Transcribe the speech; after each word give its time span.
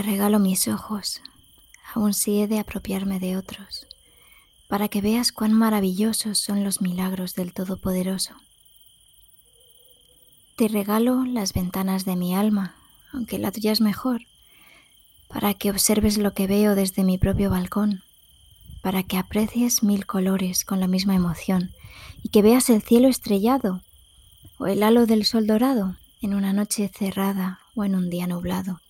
Te 0.00 0.06
regalo 0.06 0.38
mis 0.38 0.66
ojos, 0.66 1.20
aun 1.92 2.14
si 2.14 2.40
he 2.40 2.48
de 2.48 2.58
apropiarme 2.58 3.20
de 3.20 3.36
otros, 3.36 3.86
para 4.66 4.88
que 4.88 5.02
veas 5.02 5.30
cuán 5.30 5.52
maravillosos 5.52 6.38
son 6.38 6.64
los 6.64 6.80
milagros 6.80 7.34
del 7.34 7.52
Todopoderoso. 7.52 8.32
Te 10.56 10.68
regalo 10.68 11.26
las 11.26 11.52
ventanas 11.52 12.06
de 12.06 12.16
mi 12.16 12.34
alma, 12.34 12.76
aunque 13.12 13.36
la 13.38 13.52
tuya 13.52 13.72
es 13.72 13.82
mejor, 13.82 14.22
para 15.28 15.52
que 15.52 15.68
observes 15.68 16.16
lo 16.16 16.32
que 16.32 16.46
veo 16.46 16.74
desde 16.74 17.04
mi 17.04 17.18
propio 17.18 17.50
balcón, 17.50 18.02
para 18.80 19.02
que 19.02 19.18
aprecies 19.18 19.82
mil 19.82 20.06
colores 20.06 20.64
con 20.64 20.80
la 20.80 20.86
misma 20.86 21.14
emoción 21.14 21.74
y 22.22 22.30
que 22.30 22.40
veas 22.40 22.70
el 22.70 22.80
cielo 22.80 23.08
estrellado 23.08 23.82
o 24.56 24.66
el 24.66 24.82
halo 24.82 25.04
del 25.04 25.26
sol 25.26 25.46
dorado 25.46 25.96
en 26.22 26.32
una 26.32 26.54
noche 26.54 26.88
cerrada 26.88 27.60
o 27.74 27.84
en 27.84 27.94
un 27.94 28.08
día 28.08 28.26
nublado. 28.26 28.80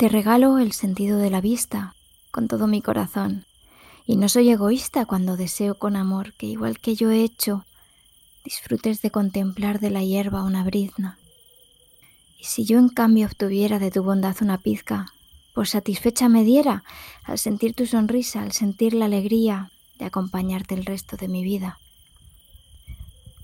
Te 0.00 0.08
regalo 0.08 0.56
el 0.56 0.72
sentido 0.72 1.18
de 1.18 1.28
la 1.28 1.42
vista 1.42 1.94
con 2.30 2.48
todo 2.48 2.66
mi 2.66 2.80
corazón. 2.80 3.44
Y 4.06 4.16
no 4.16 4.30
soy 4.30 4.48
egoísta 4.48 5.04
cuando 5.04 5.36
deseo 5.36 5.74
con 5.74 5.94
amor 5.94 6.32
que 6.32 6.46
igual 6.46 6.78
que 6.78 6.94
yo 6.94 7.10
he 7.10 7.22
hecho, 7.22 7.66
disfrutes 8.42 9.02
de 9.02 9.10
contemplar 9.10 9.78
de 9.78 9.90
la 9.90 10.02
hierba 10.02 10.42
una 10.42 10.64
brizna. 10.64 11.18
Y 12.38 12.44
si 12.44 12.64
yo 12.64 12.78
en 12.78 12.88
cambio 12.88 13.26
obtuviera 13.26 13.78
de 13.78 13.90
tu 13.90 14.02
bondad 14.02 14.34
una 14.40 14.56
pizca, 14.56 15.12
por 15.52 15.68
satisfecha 15.68 16.30
me 16.30 16.44
diera 16.44 16.82
al 17.24 17.38
sentir 17.38 17.74
tu 17.74 17.84
sonrisa, 17.84 18.40
al 18.40 18.52
sentir 18.52 18.94
la 18.94 19.04
alegría 19.04 19.70
de 19.98 20.06
acompañarte 20.06 20.74
el 20.74 20.86
resto 20.86 21.18
de 21.18 21.28
mi 21.28 21.44
vida. 21.44 21.78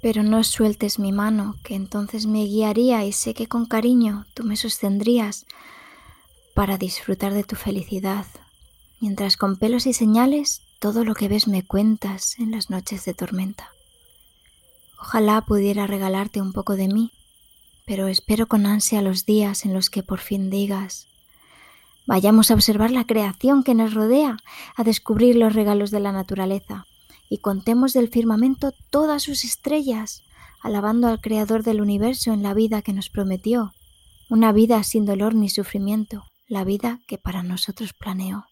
Pero 0.00 0.22
no 0.22 0.42
sueltes 0.42 0.98
mi 0.98 1.12
mano, 1.12 1.56
que 1.62 1.74
entonces 1.74 2.24
me 2.24 2.46
guiaría 2.46 3.04
y 3.04 3.12
sé 3.12 3.34
que 3.34 3.46
con 3.46 3.66
cariño 3.66 4.24
tú 4.32 4.42
me 4.42 4.56
sostendrías 4.56 5.44
para 6.56 6.78
disfrutar 6.78 7.34
de 7.34 7.44
tu 7.44 7.54
felicidad, 7.54 8.24
mientras 8.98 9.36
con 9.36 9.58
pelos 9.58 9.86
y 9.86 9.92
señales 9.92 10.62
todo 10.78 11.04
lo 11.04 11.14
que 11.14 11.28
ves 11.28 11.48
me 11.48 11.62
cuentas 11.62 12.38
en 12.38 12.50
las 12.50 12.70
noches 12.70 13.04
de 13.04 13.12
tormenta. 13.12 13.72
Ojalá 14.98 15.42
pudiera 15.42 15.86
regalarte 15.86 16.40
un 16.40 16.54
poco 16.54 16.74
de 16.74 16.88
mí, 16.88 17.12
pero 17.84 18.08
espero 18.08 18.46
con 18.46 18.64
ansia 18.64 19.02
los 19.02 19.26
días 19.26 19.66
en 19.66 19.74
los 19.74 19.90
que 19.90 20.02
por 20.02 20.18
fin 20.18 20.48
digas, 20.48 21.08
vayamos 22.06 22.50
a 22.50 22.54
observar 22.54 22.90
la 22.90 23.04
creación 23.04 23.62
que 23.62 23.74
nos 23.74 23.92
rodea, 23.92 24.38
a 24.76 24.82
descubrir 24.82 25.36
los 25.36 25.52
regalos 25.52 25.90
de 25.90 26.00
la 26.00 26.12
naturaleza, 26.12 26.86
y 27.28 27.36
contemos 27.36 27.92
del 27.92 28.08
firmamento 28.08 28.72
todas 28.88 29.24
sus 29.24 29.44
estrellas, 29.44 30.22
alabando 30.62 31.08
al 31.08 31.20
Creador 31.20 31.64
del 31.64 31.82
universo 31.82 32.32
en 32.32 32.42
la 32.42 32.54
vida 32.54 32.80
que 32.80 32.94
nos 32.94 33.10
prometió, 33.10 33.74
una 34.30 34.52
vida 34.52 34.82
sin 34.84 35.04
dolor 35.04 35.34
ni 35.34 35.50
sufrimiento, 35.50 36.24
la 36.48 36.64
vida 36.64 37.00
que 37.06 37.18
para 37.18 37.42
nosotros 37.42 37.92
planeó. 37.92 38.46